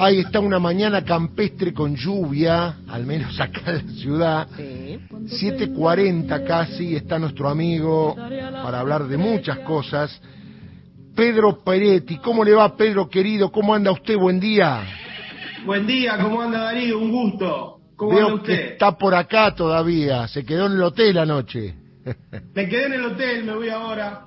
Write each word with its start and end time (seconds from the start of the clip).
Ahí 0.00 0.20
está 0.20 0.38
una 0.38 0.60
mañana 0.60 1.04
campestre 1.04 1.74
con 1.74 1.96
lluvia, 1.96 2.76
al 2.86 3.04
menos 3.04 3.40
acá 3.40 3.72
en 3.72 3.86
la 3.88 3.92
ciudad. 3.94 4.48
Sí. 4.56 5.00
7.40 5.48 6.46
casi 6.46 6.94
está 6.94 7.18
nuestro 7.18 7.48
amigo 7.48 8.14
para 8.14 8.78
hablar 8.78 9.08
de 9.08 9.16
muchas 9.16 9.58
cosas. 9.60 10.20
Pedro 11.16 11.64
Peretti, 11.64 12.18
¿cómo 12.18 12.44
le 12.44 12.52
va 12.52 12.76
Pedro 12.76 13.08
querido? 13.08 13.50
¿Cómo 13.50 13.74
anda 13.74 13.90
usted? 13.90 14.16
Buen 14.16 14.38
día. 14.38 14.84
Buen 15.66 15.84
día, 15.84 16.16
¿cómo 16.22 16.42
anda 16.42 16.60
Darío? 16.60 16.96
Un 17.00 17.10
gusto. 17.10 17.80
¿Cómo 17.96 18.12
Veo 18.14 18.28
anda 18.28 18.42
que 18.44 18.52
usted? 18.52 18.72
está 18.74 18.96
por 18.96 19.16
acá 19.16 19.52
todavía, 19.52 20.28
se 20.28 20.44
quedó 20.44 20.66
en 20.66 20.74
el 20.74 20.82
hotel 20.84 21.18
anoche. 21.18 21.74
Me 22.54 22.68
quedé 22.68 22.86
en 22.86 22.92
el 22.92 23.04
hotel, 23.04 23.44
me 23.44 23.52
voy 23.52 23.68
ahora. 23.68 24.26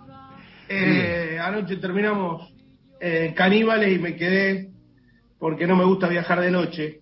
Eh, 0.68 1.38
anoche 1.42 1.78
terminamos 1.78 2.52
eh, 3.00 3.34
Caníbales 3.36 3.96
y 3.96 4.00
me 4.00 4.16
quedé 4.16 4.71
porque 5.42 5.66
no 5.66 5.76
me 5.76 5.86
gusta 5.86 6.08
viajar 6.08 6.40
de 6.40 6.52
noche. 6.52 7.00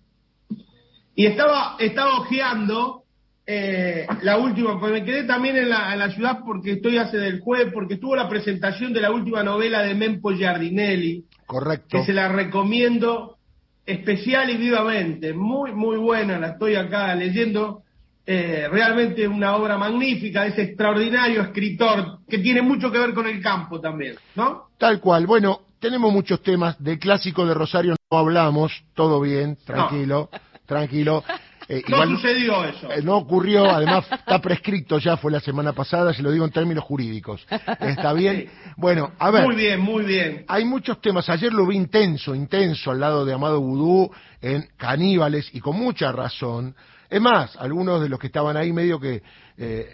Y 1.14 1.26
estaba, 1.26 1.76
estaba 1.78 2.20
ojeando 2.20 3.02
eh, 3.46 4.06
la 4.22 4.38
última, 4.38 4.80
pues 4.80 4.92
me 4.92 5.04
quedé 5.04 5.24
también 5.24 5.58
en 5.58 5.68
la, 5.68 5.92
en 5.92 5.98
la 5.98 6.10
ciudad 6.10 6.38
porque 6.46 6.72
estoy 6.72 6.96
hace 6.96 7.18
del 7.18 7.40
jueves, 7.40 7.70
porque 7.70 7.94
estuvo 7.94 8.16
la 8.16 8.30
presentación 8.30 8.94
de 8.94 9.02
la 9.02 9.10
última 9.10 9.42
novela 9.42 9.82
de 9.82 9.94
Mempo 9.94 10.30
Giardinelli, 10.32 11.26
Correcto. 11.44 11.98
que 11.98 12.04
se 12.04 12.14
la 12.14 12.28
recomiendo 12.28 13.36
especial 13.84 14.48
y 14.48 14.56
vivamente. 14.56 15.34
Muy, 15.34 15.72
muy 15.72 15.98
buena, 15.98 16.38
la 16.38 16.52
estoy 16.52 16.76
acá 16.76 17.14
leyendo. 17.14 17.82
Eh, 18.24 18.68
realmente 18.70 19.28
una 19.28 19.54
obra 19.56 19.76
magnífica 19.76 20.44
de 20.44 20.50
ese 20.50 20.62
extraordinario 20.62 21.42
escritor 21.42 22.20
que 22.26 22.38
tiene 22.38 22.62
mucho 22.62 22.90
que 22.90 22.98
ver 22.98 23.12
con 23.12 23.26
el 23.26 23.42
campo 23.42 23.80
también, 23.80 24.14
¿no? 24.34 24.68
Tal 24.78 24.98
cual. 24.98 25.26
Bueno, 25.26 25.60
tenemos 25.80 26.12
muchos 26.12 26.42
temas. 26.42 26.82
Del 26.82 26.98
clásico 26.98 27.44
de 27.46 27.54
Rosario 27.54 27.96
no 28.10 28.18
hablamos. 28.18 28.72
Todo 28.94 29.20
bien, 29.20 29.56
tranquilo, 29.64 30.30
tranquilo. 30.66 31.24
Eh, 31.72 31.84
No 31.86 31.98
igual 31.98 32.08
sucedió 32.16 32.64
eso. 32.64 32.90
eh, 32.90 33.00
no 33.00 33.16
ocurrió, 33.18 33.70
además 33.70 34.04
está 34.10 34.40
prescrito 34.40 34.98
ya, 34.98 35.16
fue 35.16 35.30
la 35.30 35.38
semana 35.38 35.72
pasada, 35.72 36.12
se 36.12 36.20
lo 36.20 36.32
digo 36.32 36.44
en 36.44 36.50
términos 36.50 36.82
jurídicos. 36.82 37.46
¿Está 37.78 38.12
bien? 38.12 38.50
Bueno, 38.76 39.12
a 39.20 39.30
ver. 39.30 39.44
Muy 39.44 39.54
bien, 39.54 39.78
muy 39.78 40.04
bien. 40.04 40.44
Hay 40.48 40.64
muchos 40.64 41.00
temas. 41.00 41.28
Ayer 41.28 41.52
lo 41.52 41.64
vi 41.68 41.76
intenso, 41.76 42.34
intenso 42.34 42.90
al 42.90 42.98
lado 42.98 43.24
de 43.24 43.34
Amado 43.34 43.60
Vudú 43.60 44.10
en 44.40 44.68
Caníbales 44.76 45.48
y 45.52 45.60
con 45.60 45.76
mucha 45.76 46.10
razón. 46.10 46.74
Es 47.08 47.20
más, 47.20 47.54
algunos 47.54 48.00
de 48.02 48.08
los 48.08 48.18
que 48.18 48.26
estaban 48.26 48.56
ahí 48.56 48.72
medio 48.72 48.98
que 48.98 49.22
eh, 49.56 49.90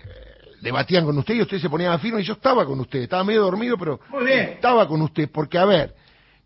debatían 0.61 1.05
con 1.05 1.17
usted 1.19 1.35
y 1.35 1.43
usted 1.43 1.59
se 1.59 1.71
ponía 1.71 1.99
firme 1.99 2.21
y 2.21 2.25
yo 2.25 2.35
estaba 2.35 2.65
con 2.65 2.81
usted. 2.81 3.01
Estaba 3.01 3.25
medio 3.25 3.43
dormido, 3.43 3.77
pero 3.77 4.01
estaba 4.27 4.87
con 4.87 5.03
usted. 5.03 5.31
Porque, 5.31 5.59
a 5.59 5.65
ver, 5.65 5.95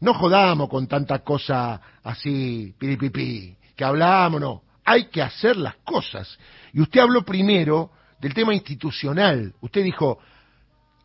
no 0.00 0.14
jodamos 0.14 0.69
con 0.69 0.86
tanta 0.86 1.20
cosa 1.20 1.80
así, 2.03 2.75
piripipi, 2.78 3.56
que 3.77 3.84
hablamos, 3.84 4.41
no. 4.41 4.62
Hay 4.84 5.05
que 5.05 5.22
hacer 5.22 5.56
las 5.56 5.77
cosas. 5.84 6.38
Y 6.72 6.81
usted 6.81 7.00
habló 7.00 7.22
primero 7.22 7.91
del 8.20 8.34
tema 8.34 8.55
institucional. 8.55 9.55
Usted 9.61 9.84
dijo, 9.84 10.19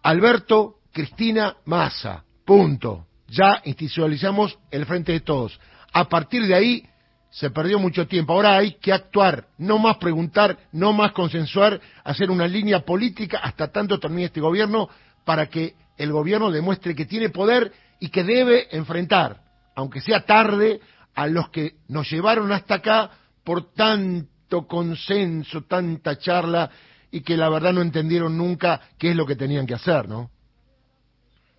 Alberto 0.04 0.78
Cristina 0.92 1.56
Massa. 1.66 2.24
Punto. 2.46 3.08
Ya 3.28 3.62
institucionalizamos 3.66 4.58
el 4.72 4.86
frente 4.86 5.12
de 5.12 5.22
todos. 5.22 5.60
A 5.92 6.08
partir 6.08 6.46
de 6.46 6.56
ahí 6.56 6.90
se 7.36 7.50
perdió 7.50 7.80
mucho 7.80 8.08
tiempo. 8.08 8.32
Ahora 8.32 8.56
hay 8.56 8.76
que 8.76 8.94
actuar, 8.94 9.48
no 9.58 9.78
más 9.78 9.98
preguntar, 9.98 10.58
no 10.72 10.94
más 10.94 11.12
consensuar, 11.12 11.82
hacer 12.06 12.32
una 12.32 12.48
línea 12.48 12.86
política 12.86 13.40
hasta 13.40 13.74
tanto 13.74 14.00
termine 14.00 14.28
este 14.28 14.40
gobierno 14.40 14.88
para 15.26 15.48
que 15.48 15.76
el 15.98 16.14
gobierno 16.14 16.50
demuestre 16.50 16.96
que 16.96 17.06
tiene 17.06 17.30
poder 17.30 17.74
y 18.00 18.08
que 18.08 18.24
debe 18.24 18.70
enfrentar, 18.72 19.42
aunque 19.76 20.00
sea 20.00 20.26
tarde, 20.26 20.80
a 21.14 21.28
los 21.28 21.50
que 21.50 21.76
nos 21.90 22.10
llevaron 22.10 22.54
hasta 22.54 22.76
acá 22.76 23.12
por 23.44 23.74
tanto 23.74 24.66
consenso, 24.66 25.64
tanta 25.64 26.18
charla 26.18 26.72
y 27.12 27.20
que 27.20 27.36
la 27.36 27.50
verdad 27.50 27.74
no 27.74 27.82
entendieron 27.82 28.38
nunca 28.38 28.80
qué 28.98 29.10
es 29.10 29.16
lo 29.16 29.26
que 29.26 29.36
tenían 29.36 29.68
que 29.68 29.74
hacer, 29.74 30.08
¿no? 30.08 30.32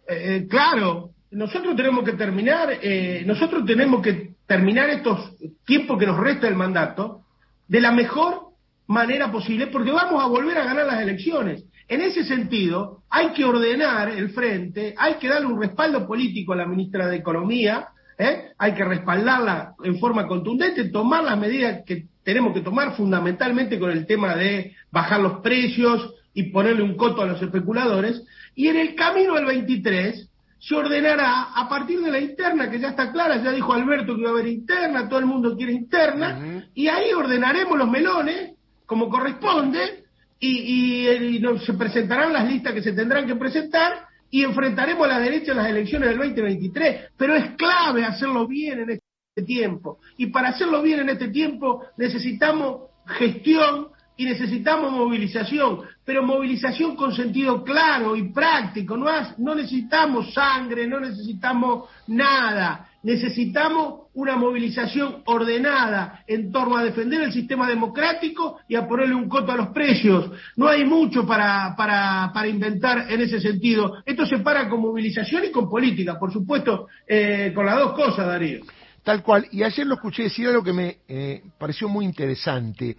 Eh, 0.09 0.37
eh, 0.37 0.47
claro, 0.49 1.11
nosotros 1.33 1.77
tenemos 1.77 2.03
que 2.03 2.15
terminar, 2.15 2.79
eh, 2.81 3.25
nosotros 3.27 3.67
tenemos 3.67 4.01
que 4.01 4.36
terminar 4.47 4.89
estos 4.91 5.35
tiempos 5.65 5.99
que 5.99 6.07
nos 6.07 6.19
resta 6.19 6.49
el 6.49 6.55
mandato 6.55 7.23
de 7.69 7.81
la 7.81 7.93
mejor 7.93 8.47
manera 8.87 9.33
posible, 9.33 9.67
porque 9.67 9.91
vamos 9.91 10.23
a 10.23 10.29
volver 10.29 10.57
a 10.59 10.65
ganar 10.65 10.87
las 10.87 11.01
elecciones. 11.01 11.65
En 11.89 12.01
ese 12.01 12.25
sentido, 12.25 13.03
hay 13.11 13.33
que 13.33 13.45
ordenar 13.45 14.09
el 14.11 14.31
frente, 14.31 14.95
hay 14.97 15.15
que 15.15 15.29
darle 15.29 15.47
un 15.47 15.61
respaldo 15.61 16.07
político 16.07 16.53
a 16.53 16.57
la 16.57 16.67
ministra 16.67 17.09
de 17.09 17.17
Economía, 17.17 17.89
¿eh? 18.19 18.51
hay 18.59 18.75
que 18.75 18.85
respaldarla 18.85 19.75
en 19.83 19.99
forma 19.99 20.27
contundente, 20.27 20.89
tomar 20.91 21.25
las 21.25 21.39
medidas 21.39 21.83
que 21.85 22.07
tenemos 22.23 22.55
que 22.55 22.61
tomar 22.61 22.97
fundamentalmente 22.97 23.79
con 23.79 23.91
el 23.91 24.07
tema 24.07 24.35
de 24.35 24.75
bajar 24.91 25.21
los 25.21 25.41
precios 25.41 26.15
y 26.35 26.45
ponerle 26.45 26.83
un 26.83 26.97
coto 26.97 27.23
a 27.23 27.27
los 27.27 27.41
especuladores, 27.41 28.23
y 28.55 28.69
en 28.69 28.77
el 28.77 28.95
camino 28.95 29.35
del 29.35 29.47
23 29.47 30.29
se 30.67 30.75
ordenará 30.75 31.53
a 31.55 31.69
partir 31.69 32.01
de 32.01 32.11
la 32.11 32.19
interna, 32.19 32.69
que 32.71 32.81
ya 32.81 32.89
está 32.89 33.13
clara, 33.13 33.37
ya 33.43 33.53
dijo 33.53 33.73
Alberto 33.73 34.15
que 34.15 34.23
iba 34.23 34.31
a 34.31 34.33
haber 34.33 34.49
interna, 34.49 35.09
todo 35.09 35.21
el 35.21 35.27
mundo 35.27 35.57
quiere 35.57 35.73
interna, 35.73 36.65
y 36.75 36.89
ahí 36.89 37.13
ordenaremos 37.13 37.79
los 37.79 37.89
melones 37.89 38.55
como 38.85 39.09
corresponde, 39.09 40.05
y, 40.41 40.49
y, 40.49 41.09
y 41.37 41.39
nos- 41.41 41.65
se 41.65 41.75
presentarán 41.75 42.33
las 42.33 42.49
listas 42.51 42.73
que 42.75 42.83
se 42.83 42.93
tendrán 42.93 43.27
que 43.27 43.37
presentar, 43.37 44.07
y 44.29 44.43
enfrentaremos 44.43 45.07
a 45.07 45.11
la 45.13 45.21
derecha 45.21 45.53
en 45.53 45.59
las 45.59 45.69
elecciones 45.69 46.09
del 46.09 46.19
2023. 46.19 47.11
Pero 47.17 47.37
es 47.37 47.51
clave 47.57 48.05
hacerlo 48.05 48.47
bien 48.49 48.81
en 48.81 48.91
este 48.91 49.43
tiempo, 49.47 49.99
y 50.17 50.27
para 50.27 50.49
hacerlo 50.49 50.83
bien 50.83 50.99
en 51.01 51.11
este 51.11 51.29
tiempo 51.29 51.85
necesitamos 51.97 52.91
gestión, 53.07 53.89
y 54.17 54.25
necesitamos 54.25 54.93
movilización, 54.93 55.81
pero 56.05 56.23
movilización 56.23 56.97
con 56.97 57.15
sentido 57.15 57.63
claro 57.63 58.17
y 58.17 58.33
práctico, 58.33 58.97
no, 58.97 59.09
has- 59.09 59.39
no 59.39 59.55
necesitamos 59.55 60.33
sangre, 60.33 60.87
no 60.87 61.01
necesitamos 61.01 61.89
nada, 62.07 62.89
necesitamos 63.03 64.07
una 64.15 64.37
movilización 64.37 65.23
ordenada 65.27 66.25
en 66.27 66.51
torno 66.51 66.77
a 66.77 66.85
defender 66.85 67.23
el 67.23 67.33
sistema 67.33 67.69
democrático 67.69 68.59
y 68.67 68.75
a 68.75 68.89
ponerle 68.89 69.15
un 69.15 69.29
coto 69.29 69.53
a 69.53 69.57
los 69.57 69.69
precios. 69.69 70.31
No 70.57 70.69
hay 70.69 70.85
mucho 70.87 71.27
para, 71.27 71.75
para, 71.77 72.31
para 72.33 72.49
inventar 72.49 73.11
en 73.11 73.21
ese 73.21 73.39
sentido. 73.41 73.99
Esto 74.07 74.25
se 74.25 74.39
para 74.39 74.69
con 74.71 74.81
movilización 74.81 75.45
y 75.45 75.51
con 75.51 75.69
política, 75.69 76.19
por 76.19 76.33
supuesto, 76.33 76.89
eh, 77.07 77.53
con 77.55 77.67
las 77.67 77.77
dos 77.79 77.93
cosas, 77.93 78.27
Darío. 78.27 78.61
Tal 79.05 79.23
cual. 79.23 79.47
Y 79.53 79.63
ayer 79.63 79.87
lo 79.87 79.95
escuché 79.95 80.25
decir 80.25 80.49
algo 80.49 80.65
que 80.65 80.73
me 80.73 80.97
eh, 81.07 81.43
pareció 81.59 81.89
muy 81.89 82.05
interesante. 82.07 82.97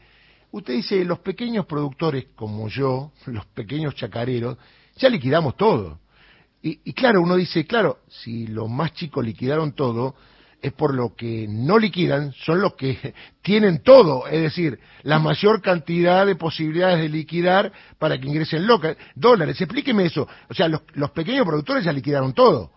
Usted 0.58 0.74
dice, 0.74 1.06
los 1.06 1.20
pequeños 1.20 1.68
productores 1.68 2.26
como 2.36 2.68
yo, 2.68 3.12
los 3.28 3.46
pequeños 3.46 3.94
chacareros, 3.94 4.58
ya 4.96 5.08
liquidamos 5.08 5.56
todo. 5.56 6.00
Y, 6.64 6.92
claro, 6.94 7.22
uno 7.22 7.36
dice, 7.36 7.68
claro, 7.68 8.00
si 8.10 8.48
los 8.48 8.68
más 8.68 8.92
chicos 8.94 9.24
liquidaron 9.24 9.74
todo, 9.74 10.16
es 10.60 10.74
por 10.74 10.96
lo 10.96 11.16
que 11.16 11.46
no 11.48 11.78
liquidan, 11.78 12.34
son 12.34 12.60
los 12.60 12.74
que 12.74 13.14
tienen 13.44 13.84
todo, 13.84 14.26
es 14.28 14.42
decir, 14.42 14.80
la 15.04 15.20
mayor 15.20 15.62
cantidad 15.62 16.26
de 16.26 16.36
posibilidades 16.36 17.00
de 17.02 17.10
liquidar 17.10 17.72
para 18.00 18.20
que 18.20 18.28
ingresen 18.28 18.66
loca- 18.66 18.98
dólares. 19.14 19.62
Explíqueme 19.62 20.06
eso. 20.06 20.28
O 20.50 20.54
sea, 20.56 20.68
los, 20.68 20.82
los 20.96 21.12
pequeños 21.12 21.46
productores 21.46 21.86
ya 21.86 21.94
liquidaron 21.94 22.34
todo. 22.34 22.72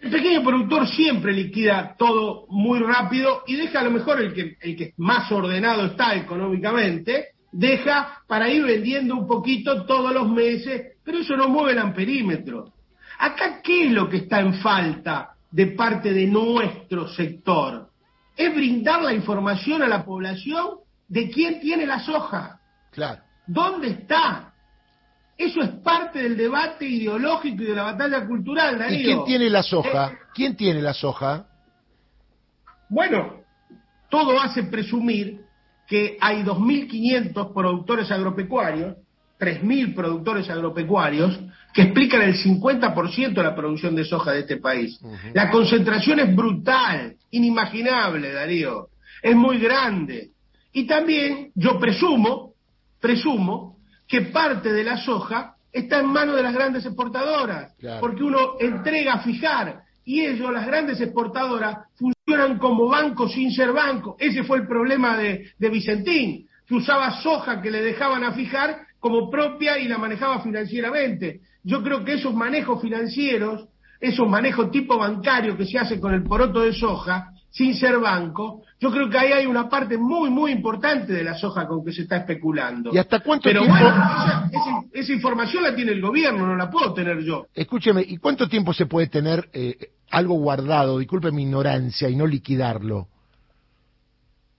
El 0.00 0.10
pequeño 0.10 0.42
productor 0.44 0.86
siempre 0.86 1.32
liquida 1.32 1.96
todo 1.98 2.46
muy 2.50 2.78
rápido 2.78 3.42
y 3.46 3.56
deja 3.56 3.80
a 3.80 3.84
lo 3.84 3.90
mejor 3.90 4.20
el 4.20 4.32
que, 4.32 4.56
el 4.60 4.76
que 4.76 4.92
más 4.98 5.30
ordenado 5.32 5.86
está 5.86 6.14
económicamente, 6.14 7.30
deja 7.50 8.22
para 8.28 8.48
ir 8.48 8.64
vendiendo 8.64 9.16
un 9.16 9.26
poquito 9.26 9.84
todos 9.86 10.12
los 10.12 10.28
meses, 10.30 10.98
pero 11.04 11.18
eso 11.18 11.36
no 11.36 11.48
mueve 11.48 11.72
el 11.72 11.78
amperímetro. 11.78 12.72
Acá, 13.18 13.60
¿qué 13.62 13.86
es 13.86 13.92
lo 13.92 14.08
que 14.08 14.18
está 14.18 14.40
en 14.40 14.54
falta 14.54 15.30
de 15.50 15.66
parte 15.68 16.12
de 16.12 16.26
nuestro 16.26 17.08
sector? 17.08 17.88
Es 18.36 18.54
brindar 18.54 19.02
la 19.02 19.12
información 19.12 19.82
a 19.82 19.88
la 19.88 20.04
población 20.04 20.76
de 21.08 21.28
quién 21.30 21.58
tiene 21.60 21.86
la 21.86 21.98
soja, 21.98 22.60
Claro. 22.92 23.22
dónde 23.46 23.88
está. 23.88 24.47
Eso 25.38 25.62
es 25.62 25.70
parte 25.84 26.20
del 26.20 26.36
debate 26.36 26.84
ideológico 26.84 27.62
y 27.62 27.66
de 27.66 27.74
la 27.76 27.84
batalla 27.84 28.26
cultural, 28.26 28.76
Darío. 28.76 28.98
¿Y 28.98 29.04
quién 29.04 29.24
tiene 29.24 29.48
la 29.48 29.62
soja? 29.62 30.08
Eh, 30.08 30.18
¿Quién 30.34 30.56
tiene 30.56 30.82
la 30.82 30.92
soja? 30.92 31.46
Bueno, 32.88 33.44
todo 34.10 34.40
hace 34.40 34.64
presumir 34.64 35.42
que 35.86 36.18
hay 36.20 36.42
2.500 36.42 37.54
productores 37.54 38.10
agropecuarios, 38.10 38.96
3.000 39.38 39.94
productores 39.94 40.50
agropecuarios, 40.50 41.38
que 41.72 41.82
explican 41.82 42.22
el 42.22 42.34
50% 42.34 43.34
de 43.34 43.42
la 43.42 43.54
producción 43.54 43.94
de 43.94 44.04
soja 44.04 44.32
de 44.32 44.40
este 44.40 44.56
país. 44.56 44.98
La 45.34 45.50
concentración 45.50 46.18
es 46.18 46.34
brutal, 46.34 47.14
inimaginable, 47.30 48.32
Darío. 48.32 48.88
Es 49.22 49.36
muy 49.36 49.58
grande. 49.58 50.30
Y 50.72 50.84
también, 50.84 51.52
yo 51.54 51.78
presumo, 51.78 52.54
presumo, 53.00 53.77
que 54.08 54.22
parte 54.22 54.72
de 54.72 54.82
la 54.84 54.96
soja 54.96 55.54
está 55.70 56.00
en 56.00 56.06
manos 56.06 56.34
de 56.36 56.42
las 56.42 56.54
grandes 56.54 56.84
exportadoras, 56.86 57.74
Claro. 57.78 58.00
porque 58.00 58.22
uno 58.22 58.54
entrega 58.58 59.14
a 59.14 59.18
fijar 59.20 59.82
y 60.04 60.22
ellos, 60.24 60.50
las 60.52 60.66
grandes 60.66 61.00
exportadoras, 61.00 61.76
funcionan 61.96 62.58
como 62.58 62.88
bancos 62.88 63.32
sin 63.32 63.52
ser 63.52 63.72
bancos. 63.72 64.16
Ese 64.18 64.42
fue 64.44 64.58
el 64.58 64.66
problema 64.66 65.16
de, 65.18 65.50
de 65.58 65.68
Vicentín, 65.68 66.46
que 66.66 66.74
usaba 66.74 67.20
soja 67.20 67.60
que 67.60 67.70
le 67.70 67.82
dejaban 67.82 68.24
a 68.24 68.32
fijar 68.32 68.78
como 68.98 69.30
propia 69.30 69.78
y 69.78 69.86
la 69.86 69.98
manejaba 69.98 70.40
financieramente. 70.40 71.40
Yo 71.62 71.82
creo 71.82 72.04
que 72.04 72.14
esos 72.14 72.34
manejos 72.34 72.80
financieros, 72.80 73.68
esos 74.00 74.26
manejos 74.28 74.70
tipo 74.70 74.96
bancario 74.96 75.56
que 75.56 75.66
se 75.66 75.78
hace 75.78 76.00
con 76.00 76.14
el 76.14 76.22
poroto 76.22 76.60
de 76.60 76.72
soja, 76.72 77.32
sin 77.50 77.74
ser 77.74 77.98
banco, 77.98 78.62
yo 78.78 78.90
creo 78.90 79.08
que 79.08 79.18
ahí 79.18 79.32
hay 79.32 79.46
una 79.46 79.68
parte 79.68 79.96
muy, 79.96 80.30
muy 80.30 80.52
importante 80.52 81.12
de 81.12 81.24
la 81.24 81.34
soja 81.34 81.66
con 81.66 81.84
que 81.84 81.92
se 81.92 82.02
está 82.02 82.18
especulando. 82.18 82.90
¿Y 82.94 82.98
hasta 82.98 83.20
cuánto 83.20 83.44
Pero 83.44 83.62
tiempo? 83.62 83.78
bueno, 83.80 83.88
esa, 83.96 84.48
esa- 84.52 84.82
esa 84.92 85.12
información 85.12 85.62
la 85.62 85.74
tiene 85.74 85.92
el 85.92 86.00
gobierno, 86.00 86.46
no 86.46 86.54
la 86.56 86.70
puedo 86.70 86.92
tener 86.92 87.20
yo. 87.20 87.46
Escúcheme, 87.54 88.02
¿y 88.06 88.18
cuánto 88.18 88.48
tiempo 88.48 88.72
se 88.74 88.86
puede 88.86 89.06
tener 89.08 89.48
eh, 89.52 89.76
algo 90.10 90.34
guardado, 90.34 90.98
disculpe 90.98 91.32
mi 91.32 91.42
ignorancia, 91.44 92.08
y 92.08 92.16
no 92.16 92.26
liquidarlo? 92.26 93.08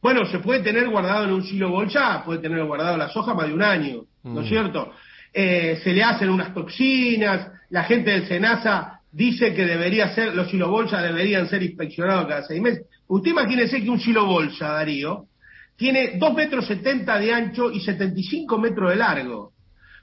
Bueno, 0.01 0.25
se 0.25 0.39
puede 0.39 0.61
tener 0.61 0.87
guardado 0.89 1.25
en 1.25 1.31
un 1.33 1.43
silo 1.43 1.69
bolsa, 1.69 2.23
puede 2.25 2.39
tener 2.39 2.63
guardado 2.63 2.97
la 2.97 3.09
soja 3.09 3.33
más 3.33 3.47
de 3.47 3.53
un 3.53 3.61
año, 3.61 4.01
¿no 4.23 4.39
es 4.41 4.45
Mm. 4.45 4.49
cierto? 4.49 4.91
Eh, 5.33 5.79
se 5.83 5.93
le 5.93 6.03
hacen 6.03 6.29
unas 6.29 6.53
toxinas, 6.53 7.51
la 7.69 7.83
gente 7.83 8.11
del 8.11 8.25
SENASA 8.27 8.98
dice 9.11 9.53
que 9.53 9.65
debería 9.65 10.13
ser, 10.13 10.35
los 10.35 10.49
silo 10.49 10.69
bolsa 10.69 11.01
deberían 11.01 11.47
ser 11.49 11.63
inspeccionados 11.63 12.27
cada 12.27 12.43
seis 12.43 12.61
meses. 12.61 12.85
Usted 13.07 13.31
imagínese 13.31 13.81
que 13.81 13.89
un 13.89 13.99
silo 13.99 14.25
bolsa, 14.25 14.69
Darío, 14.69 15.25
tiene 15.75 16.17
2 16.17 16.33
metros 16.33 16.67
70 16.67 17.19
de 17.19 17.33
ancho 17.33 17.71
y 17.71 17.79
75 17.79 18.57
metros 18.57 18.89
de 18.89 18.97
largo. 18.97 19.53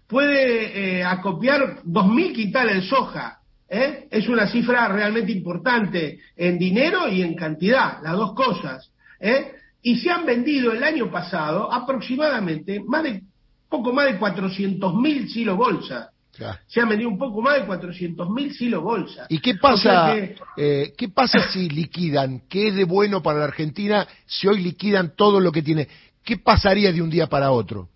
Puede 0.07 0.99
eh, 0.99 1.05
acopiar 1.05 1.83
2.000 1.85 2.33
quintales 2.33 2.77
de 2.77 2.89
soja. 2.89 3.41
¿eh? 3.69 4.09
Es 4.11 4.29
una 4.29 4.47
cifra 4.47 4.89
realmente 4.89 5.33
importante 5.33 6.19
en 6.35 6.59
dinero 6.59 7.09
y 7.09 7.23
en 7.23 7.35
cantidad, 7.35 8.03
las 8.03 8.13
dos 8.15 8.35
cosas. 8.35 8.91
¿eh? 9.21 9.53
Y 9.83 9.97
se 9.99 10.11
han 10.11 10.25
vendido 10.25 10.73
el 10.73 10.83
año 10.83 11.11
pasado 11.11 11.71
aproximadamente 11.71 12.81
más 12.81 13.03
de 13.03 13.23
poco 13.69 13.93
más 13.93 14.07
de 14.07 14.19
400.000 14.19 15.29
silos 15.29 15.57
bolsa. 15.57 16.11
Claro. 16.37 16.59
Se 16.67 16.81
han 16.81 16.89
vendido 16.89 17.09
un 17.11 17.19
poco 17.19 17.41
más 17.41 17.55
de 17.61 17.67
400.000 17.67 18.53
silos 18.53 18.83
bolsa. 18.83 19.27
¿Y 19.29 19.39
qué 19.41 19.53
O 19.53 19.59
pasa, 19.61 20.07
sea 20.07 20.15
que- 20.15 20.37
eh, 20.57 20.95
qué 20.97 21.09
pasa 21.09 21.49
si 21.51 21.69
liquidan? 21.71 22.43
¿Qué 22.49 22.69
es 22.69 22.75
de 22.75 22.85
bueno 22.85 23.23
para 23.23 23.39
la 23.39 23.45
Argentina 23.47 24.07
si 24.27 24.47
hoy 24.47 24.61
liquidan 24.63 25.15
todo 25.17 25.41
lo 25.41 25.51
que 25.53 25.63
tiene? 25.63 25.89
¿Qué 26.25 26.37
pasaría 26.37 26.93
de 26.93 27.01
un 27.03 27.09
día 27.11 27.27
para 27.29 27.51
otro? 27.53 27.89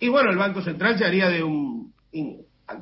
Y 0.00 0.08
bueno, 0.08 0.30
el 0.30 0.36
Banco 0.38 0.62
Central 0.62 0.98
se 0.98 1.04
haría 1.04 1.28
de 1.28 1.42
un. 1.42 1.92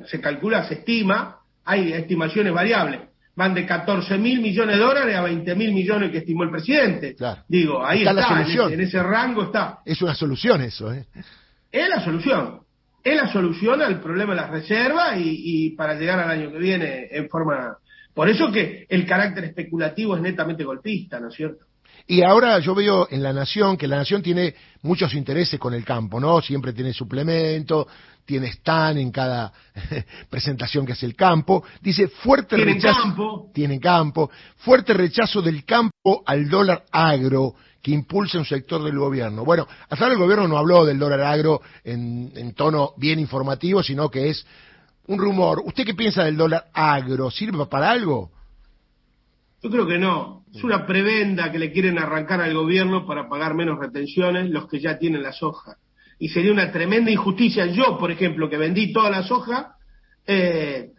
Se 0.06 0.20
calcula, 0.20 0.64
se 0.68 0.74
estima, 0.74 1.38
hay 1.64 1.92
estimaciones 1.92 2.52
variables. 2.52 3.00
Van 3.34 3.54
de 3.54 3.64
14 3.64 4.18
mil 4.18 4.40
millones 4.40 4.76
de 4.76 4.82
dólares 4.82 5.16
a 5.16 5.22
20 5.22 5.54
mil 5.54 5.72
millones 5.72 6.10
que 6.10 6.18
estimó 6.18 6.42
el 6.44 6.50
presidente. 6.50 7.14
Claro. 7.14 7.42
Digo, 7.48 7.84
ahí 7.84 8.00
Está 8.00 8.10
está, 8.10 8.22
la 8.22 8.28
en, 8.28 8.44
solución. 8.44 8.66
ese, 8.66 8.74
en 8.74 8.80
ese 8.88 9.02
rango 9.02 9.42
está. 9.44 9.78
Es 9.86 10.02
una 10.02 10.14
solución 10.14 10.60
eso, 10.60 10.92
¿eh? 10.92 11.06
Es 11.70 11.88
la 11.88 12.04
solución. 12.04 12.60
Es 13.02 13.16
la 13.16 13.32
solución 13.32 13.82
al 13.82 14.00
problema 14.00 14.34
de 14.34 14.40
las 14.40 14.50
reservas 14.50 15.16
y, 15.18 15.66
y 15.66 15.70
para 15.70 15.94
llegar 15.94 16.20
al 16.20 16.30
año 16.30 16.52
que 16.52 16.58
viene 16.58 17.08
en 17.10 17.28
forma. 17.28 17.76
Por 18.14 18.28
eso 18.28 18.52
que 18.52 18.86
el 18.88 19.06
carácter 19.06 19.44
especulativo 19.44 20.14
es 20.16 20.22
netamente 20.22 20.64
golpista, 20.64 21.18
¿no 21.18 21.28
es 21.28 21.34
cierto? 21.34 21.64
Y 22.06 22.22
ahora 22.22 22.58
yo 22.58 22.74
veo 22.74 23.06
en 23.10 23.22
La 23.22 23.32
Nación 23.32 23.76
que 23.76 23.86
La 23.86 23.96
Nación 23.96 24.22
tiene 24.22 24.54
muchos 24.82 25.14
intereses 25.14 25.58
con 25.58 25.72
el 25.74 25.84
campo, 25.84 26.18
¿no? 26.20 26.40
Siempre 26.42 26.72
tiene 26.72 26.92
suplemento, 26.92 27.86
tiene 28.24 28.48
stand 28.48 28.98
en 28.98 29.10
cada 29.10 29.52
presentación 30.30 30.84
que 30.84 30.92
hace 30.92 31.06
el 31.06 31.14
campo. 31.14 31.64
Dice 31.80 32.08
fuerte 32.08 32.56
Tienen 32.56 32.74
rechazo. 32.74 33.02
campo. 33.02 33.50
Tiene 33.54 33.80
campo. 33.80 34.30
Fuerte 34.58 34.94
rechazo 34.94 35.42
del 35.42 35.64
campo 35.64 36.22
al 36.26 36.48
dólar 36.48 36.84
agro 36.90 37.54
que 37.82 37.90
impulsa 37.90 38.38
un 38.38 38.44
sector 38.44 38.82
del 38.82 38.96
gobierno. 38.96 39.44
Bueno, 39.44 39.66
hasta 39.88 40.04
ahora 40.04 40.14
el 40.14 40.20
gobierno 40.20 40.46
no 40.46 40.56
habló 40.56 40.84
del 40.84 40.98
dólar 40.98 41.20
agro 41.22 41.60
en, 41.82 42.54
tono 42.54 42.92
bien 42.96 43.18
informativo, 43.18 43.82
sino 43.82 44.08
que 44.08 44.30
es 44.30 44.46
un 45.08 45.18
rumor. 45.18 45.60
¿Usted 45.64 45.84
qué 45.84 45.94
piensa 45.94 46.24
del 46.24 46.36
dólar 46.36 46.66
agro? 46.72 47.30
¿Sirve 47.30 47.66
para 47.66 47.90
algo? 47.90 48.30
Yo 49.62 49.70
creo 49.70 49.86
que 49.86 49.98
no. 49.98 50.44
Es 50.54 50.62
una 50.62 50.86
prebenda 50.86 51.50
que 51.50 51.58
le 51.58 51.72
quieren 51.72 51.98
arrancar 51.98 52.40
al 52.40 52.54
gobierno 52.54 53.04
para 53.06 53.28
pagar 53.28 53.54
menos 53.54 53.78
retenciones 53.78 54.50
los 54.50 54.68
que 54.68 54.78
ya 54.78 54.98
tienen 54.98 55.22
la 55.22 55.32
soja. 55.32 55.76
Y 56.18 56.28
sería 56.28 56.52
una 56.52 56.70
tremenda 56.70 57.10
injusticia. 57.10 57.66
Yo, 57.66 57.98
por 57.98 58.12
ejemplo, 58.12 58.48
que 58.48 58.58
vendí 58.58 58.92
toda 58.92 59.10
la 59.10 59.24
soja, 59.24 59.76
eh, 60.24 60.90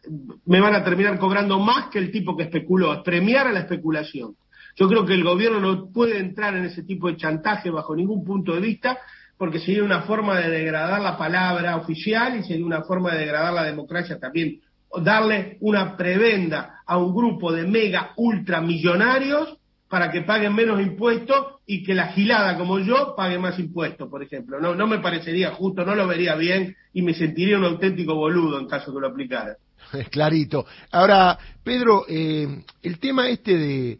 me 0.45 0.59
van 0.59 0.75
a 0.75 0.83
terminar 0.83 1.17
cobrando 1.17 1.59
más 1.59 1.89
que 1.89 1.99
el 1.99 2.11
tipo 2.11 2.35
que 2.35 2.43
especuló. 2.43 2.93
Es 2.93 2.99
premiar 3.03 3.47
a 3.47 3.53
la 3.53 3.59
especulación. 3.59 4.35
Yo 4.75 4.87
creo 4.87 5.05
que 5.05 5.13
el 5.13 5.23
gobierno 5.23 5.59
no 5.59 5.91
puede 5.91 6.19
entrar 6.19 6.55
en 6.55 6.65
ese 6.65 6.83
tipo 6.83 7.07
de 7.07 7.17
chantaje 7.17 7.69
bajo 7.69 7.95
ningún 7.95 8.23
punto 8.23 8.53
de 8.53 8.61
vista, 8.61 8.97
porque 9.37 9.59
sería 9.59 9.83
una 9.83 10.01
forma 10.03 10.39
de 10.39 10.49
degradar 10.49 11.01
la 11.01 11.17
palabra 11.17 11.75
oficial 11.75 12.37
y 12.37 12.43
sería 12.43 12.65
una 12.65 12.83
forma 12.83 13.11
de 13.11 13.19
degradar 13.19 13.53
la 13.53 13.63
democracia 13.63 14.19
también. 14.19 14.61
Darle 15.01 15.57
una 15.61 15.97
prebenda 15.97 16.81
a 16.85 16.97
un 16.97 17.13
grupo 17.13 17.51
de 17.51 17.63
mega 17.63 18.13
ultramillonarios 18.15 19.57
para 19.89 20.11
que 20.11 20.21
paguen 20.21 20.55
menos 20.55 20.81
impuestos 20.81 21.57
y 21.67 21.83
que 21.83 21.93
la 21.93 22.07
gilada 22.07 22.57
como 22.57 22.79
yo 22.79 23.13
pague 23.15 23.37
más 23.37 23.59
impuestos, 23.59 24.09
por 24.09 24.23
ejemplo. 24.23 24.59
No, 24.59 24.75
no 24.75 24.87
me 24.87 24.99
parecería 24.99 25.51
justo, 25.51 25.85
no 25.85 25.93
lo 25.93 26.07
vería 26.07 26.35
bien 26.35 26.75
y 26.93 27.01
me 27.01 27.13
sentiría 27.13 27.57
un 27.57 27.65
auténtico 27.65 28.15
boludo 28.15 28.59
en 28.59 28.67
caso 28.67 28.93
que 28.93 28.99
lo 28.99 29.07
aplicara. 29.07 29.55
Clarito. 30.11 30.65
Ahora, 30.91 31.37
Pedro, 31.63 32.05
eh, 32.07 32.63
el 32.81 32.99
tema 32.99 33.29
este 33.29 33.57
de 33.57 33.99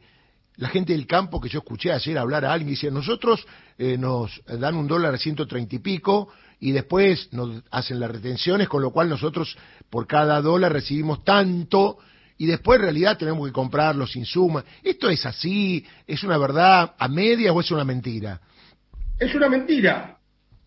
la 0.57 0.69
gente 0.69 0.93
del 0.93 1.07
campo 1.07 1.41
que 1.41 1.49
yo 1.49 1.59
escuché 1.59 1.91
ayer 1.91 2.17
hablar 2.17 2.45
a 2.45 2.53
alguien, 2.53 2.69
dice, 2.69 2.91
nosotros 2.91 3.45
eh, 3.77 3.97
nos 3.97 4.41
dan 4.45 4.75
un 4.75 4.87
dólar 4.87 5.13
a 5.15 5.17
130 5.17 5.75
y 5.75 5.79
pico 5.79 6.29
y 6.59 6.71
después 6.71 7.29
nos 7.33 7.63
hacen 7.71 7.99
las 7.99 8.11
retenciones, 8.11 8.67
con 8.69 8.81
lo 8.81 8.91
cual 8.91 9.09
nosotros 9.09 9.57
por 9.89 10.05
cada 10.07 10.41
dólar 10.41 10.71
recibimos 10.73 11.23
tanto 11.23 11.97
y 12.37 12.45
después 12.45 12.77
en 12.77 12.83
realidad 12.83 13.17
tenemos 13.17 13.47
que 13.47 13.53
comprar 13.53 13.95
los 13.95 14.15
insumos. 14.15 14.63
¿Esto 14.83 15.09
es 15.09 15.25
así? 15.25 15.85
¿Es 16.07 16.23
una 16.23 16.37
verdad 16.37 16.93
a 16.97 17.07
media 17.07 17.51
o 17.51 17.59
es 17.59 17.71
una 17.71 17.83
mentira? 17.83 18.39
Es 19.19 19.33
una 19.35 19.49
mentira. 19.49 20.17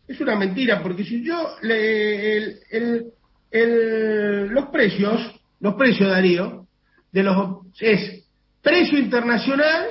Es 0.07 0.21
una 0.21 0.37
mentira, 0.37 0.83
porque 0.83 1.05
si 1.05 1.25
yo 1.25 1.57
le, 1.63 2.37
el, 2.37 2.59
el, 2.71 3.05
el- 3.51 4.47
los 4.49 4.67
precios, 4.67 5.21
los 5.61 5.75
precios, 5.75 6.09
Darío, 6.11 6.67
de 7.11 7.23
los 7.25 7.59
es 7.81 8.26
precio 8.67 8.99
internacional, 8.99 9.87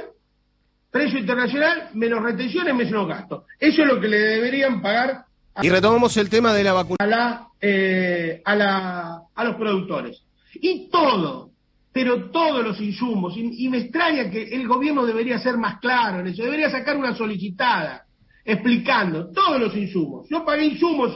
precio 0.92 1.18
internacional 1.18 1.92
menos 1.94 2.22
retenciones 2.22 2.76
menos 2.76 3.08
gastos. 3.08 3.44
Eso 3.58 3.84
es 3.84 3.88
lo 3.88 4.02
que 4.02 4.10
le 4.10 4.18
deberían 4.20 4.82
pagar 4.82 5.24
Y 5.62 5.70
retomamos 5.70 6.18
el 6.18 6.30
tema 6.30 6.52
de 6.54 6.64
la 6.66 6.74
vacuna. 6.74 6.98
a, 7.00 7.08
la, 7.08 7.48
eh, 7.62 8.42
a, 8.44 8.56
la, 8.56 9.22
a 9.34 9.44
los 9.46 9.56
productores. 9.56 10.22
Y 10.56 10.90
todo, 10.90 11.52
pero 11.94 12.30
todos 12.32 12.66
los 12.66 12.82
insumos, 12.82 13.38
y, 13.38 13.66
y 13.66 13.70
me 13.70 13.78
extraña 13.78 14.30
que 14.30 14.44
el 14.44 14.68
gobierno 14.68 15.06
debería 15.06 15.40
ser 15.40 15.58
más 15.58 15.80
claro 15.80 16.20
en 16.20 16.28
eso, 16.28 16.44
debería 16.44 16.70
sacar 16.70 16.98
una 16.98 17.16
solicitada 17.16 18.04
explicando 18.44 19.32
todos 19.32 19.58
los 19.60 19.76
insumos. 19.78 20.28
Yo 20.30 20.44
pagué 20.44 20.66
insumos 20.66 21.16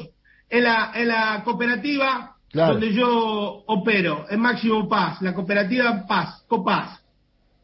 en 0.50 0.64
la, 0.64 0.92
en 0.96 1.10
la 1.10 1.42
cooperativa 1.44 2.36
Claro. 2.52 2.74
donde 2.74 2.92
yo 2.94 3.64
opero, 3.68 4.26
en 4.28 4.40
Máximo 4.40 4.90
Paz, 4.90 5.22
la 5.22 5.36
cooperativa 5.36 6.04
Paz, 6.08 6.44
Copaz. 6.48 7.00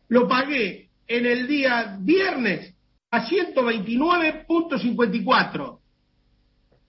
Lo 0.10 0.28
pagué 0.28 0.90
en 1.08 1.26
el 1.26 1.48
día 1.48 1.98
viernes 2.00 2.74
a 3.12 3.28
129.54. 3.28 5.80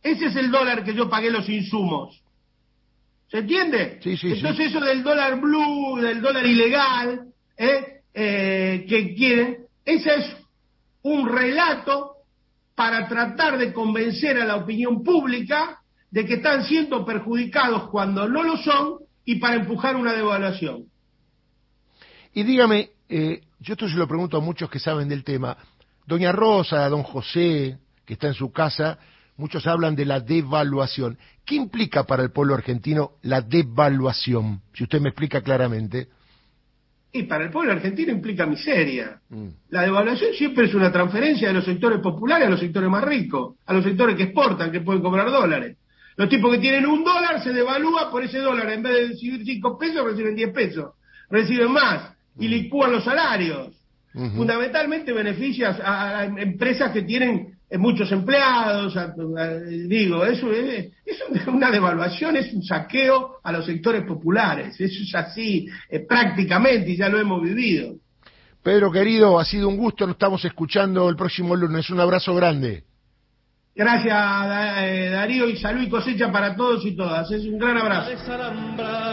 Ese 0.02 0.26
es 0.26 0.36
el 0.36 0.50
dólar 0.50 0.84
que 0.84 0.94
yo 0.94 1.08
pagué 1.08 1.30
los 1.30 1.48
insumos. 1.48 2.22
¿Se 3.28 3.38
entiende? 3.38 3.98
Sí, 4.02 4.16
sí, 4.16 4.30
sí. 4.30 4.36
Entonces 4.36 4.68
eso 4.68 4.80
del 4.80 5.02
dólar 5.02 5.40
blue, 5.40 5.98
del 6.00 6.20
dólar 6.20 6.46
ilegal, 6.46 7.32
¿eh? 7.56 7.96
Eh, 8.18 8.86
que 8.88 9.14
quieren, 9.14 9.66
ese 9.84 10.14
es 10.14 10.36
un 11.02 11.28
relato 11.28 12.12
para 12.74 13.06
tratar 13.08 13.58
de 13.58 13.74
convencer 13.74 14.38
a 14.38 14.46
la 14.46 14.56
opinión 14.56 15.04
pública 15.04 15.80
de 16.10 16.24
que 16.24 16.34
están 16.34 16.64
siendo 16.64 17.04
perjudicados 17.04 17.90
cuando 17.90 18.26
no 18.26 18.42
lo 18.42 18.56
son 18.56 19.00
y 19.24 19.36
para 19.36 19.56
empujar 19.56 19.96
una 19.96 20.14
devaluación. 20.14 20.86
Y 22.32 22.44
dígame, 22.44 22.88
eh, 23.08 23.40
yo 23.60 23.74
esto 23.74 23.88
se 23.88 23.96
lo 23.96 24.08
pregunto 24.08 24.36
a 24.36 24.40
muchos 24.40 24.70
que 24.70 24.78
saben 24.78 25.08
del 25.08 25.24
tema. 25.24 25.56
Doña 26.06 26.32
Rosa, 26.32 26.88
don 26.88 27.02
José, 27.02 27.78
que 28.04 28.14
está 28.14 28.28
en 28.28 28.34
su 28.34 28.52
casa, 28.52 28.98
muchos 29.36 29.66
hablan 29.66 29.96
de 29.96 30.04
la 30.04 30.20
devaluación. 30.20 31.18
¿Qué 31.44 31.54
implica 31.54 32.04
para 32.04 32.22
el 32.22 32.30
pueblo 32.30 32.54
argentino 32.54 33.12
la 33.22 33.40
devaluación? 33.40 34.62
Si 34.74 34.84
usted 34.84 35.00
me 35.00 35.10
explica 35.10 35.42
claramente. 35.42 36.08
Y 37.12 37.22
para 37.24 37.44
el 37.44 37.50
pueblo 37.50 37.72
argentino 37.72 38.12
implica 38.12 38.46
miseria. 38.46 39.20
Mm. 39.28 39.48
La 39.70 39.82
devaluación 39.82 40.34
siempre 40.34 40.66
es 40.66 40.74
una 40.74 40.92
transferencia 40.92 41.48
de 41.48 41.54
los 41.54 41.64
sectores 41.64 42.00
populares 42.00 42.46
a 42.46 42.50
los 42.50 42.60
sectores 42.60 42.90
más 42.90 43.04
ricos, 43.04 43.56
a 43.66 43.72
los 43.72 43.84
sectores 43.84 44.16
que 44.16 44.24
exportan, 44.24 44.70
que 44.70 44.80
pueden 44.80 45.02
cobrar 45.02 45.30
dólares. 45.30 45.76
Los 46.16 46.28
tipos 46.28 46.52
que 46.52 46.58
tienen 46.58 46.86
un 46.86 47.04
dólar 47.04 47.42
se 47.42 47.52
devalúa 47.52 48.10
por 48.10 48.22
ese 48.22 48.38
dólar. 48.38 48.70
En 48.70 48.82
vez 48.82 48.92
de 48.92 49.08
recibir 49.08 49.44
5 49.44 49.78
pesos, 49.78 50.04
reciben 50.04 50.34
10 50.34 50.52
pesos. 50.52 50.94
Reciben 51.30 51.72
más. 51.72 52.15
Y 52.38 52.48
licúan 52.48 52.92
los 52.92 53.04
salarios. 53.04 53.72
Fundamentalmente 54.34 55.12
beneficias 55.12 55.78
a, 55.78 56.24
empresas 56.24 56.90
que 56.90 57.02
tienen 57.02 57.58
eh, 57.68 57.76
muchos 57.76 58.10
empleados, 58.12 58.96
digo, 59.88 60.24
eso 60.24 60.50
es, 60.52 60.88
una 61.46 61.70
devaluación, 61.70 62.34
es 62.36 62.50
un 62.54 62.62
saqueo 62.62 63.40
a 63.42 63.52
los 63.52 63.66
sectores 63.66 64.04
populares, 64.06 64.80
eso 64.80 65.02
es 65.02 65.14
así 65.14 65.68
eh, 65.90 66.00
prácticamente 66.00 66.92
y 66.92 66.96
ya 66.96 67.10
lo 67.10 67.18
hemos 67.18 67.42
vivido. 67.42 67.96
Pedro 68.62 68.90
querido, 68.90 69.38
ha 69.38 69.44
sido 69.44 69.68
un 69.68 69.76
gusto, 69.76 70.06
nos 70.06 70.14
estamos 70.14 70.42
escuchando 70.46 71.10
el 71.10 71.16
próximo 71.16 71.54
lunes, 71.54 71.90
un 71.90 72.00
abrazo 72.00 72.34
grande. 72.34 72.84
Gracias 73.74 74.16
eh, 74.80 75.10
Darío 75.12 75.46
y 75.46 75.58
salud 75.58 75.82
y 75.82 75.90
cosecha 75.90 76.32
para 76.32 76.56
todos 76.56 76.86
y 76.86 76.96
todas, 76.96 77.30
es 77.30 77.44
un 77.44 77.58
gran 77.58 77.76
abrazo. 77.76 78.10